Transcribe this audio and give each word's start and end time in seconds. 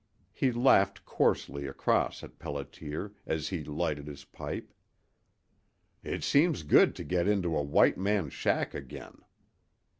He 0.33 0.51
laughed 0.51 1.05
coarsely 1.05 1.67
across 1.67 2.23
at 2.23 2.39
Pelliter 2.39 3.11
as 3.27 3.49
he 3.49 3.63
lighted 3.63 4.07
his 4.07 4.23
pipe. 4.25 4.73
"It 6.01 6.23
seems 6.23 6.63
good 6.63 6.95
to 6.95 7.03
get 7.03 7.27
into 7.27 7.55
a 7.55 7.61
white 7.61 7.99
man's 7.99 8.33
shack 8.33 8.73
again." 8.73 9.19